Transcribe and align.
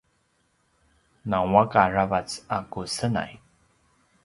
nguaq 1.33 1.71
aravac 1.83 2.29
a 2.55 2.57
ku 2.71 2.81
senay 2.95 3.31